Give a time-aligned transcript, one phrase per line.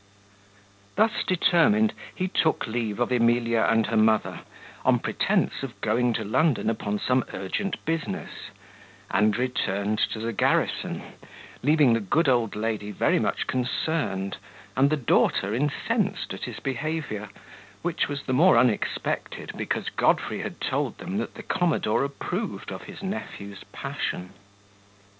[0.95, 4.39] Thus determined, he took leave of Emilia and her mother,
[4.83, 8.31] on pretence of going to London upon some urgent business,
[9.11, 11.03] and returned to the garrison,
[11.61, 14.37] leaving the good old lady very much concerned,
[14.75, 17.29] and the daughter incensed at his behaviour,
[17.83, 22.85] which was the more unexpected, because Godfrey had told them that the commodore approved of
[22.85, 24.31] his nephew's passion.